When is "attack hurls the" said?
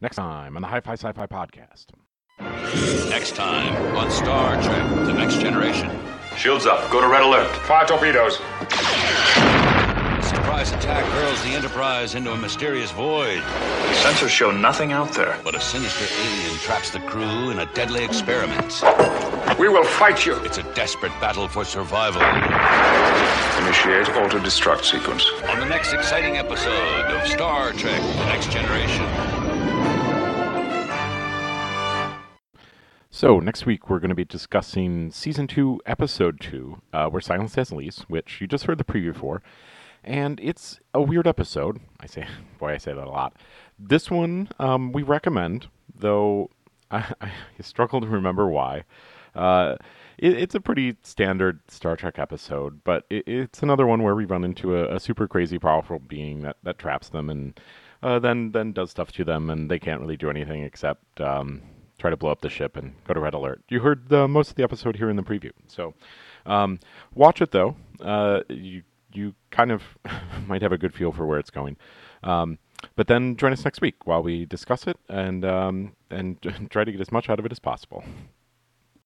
10.72-11.50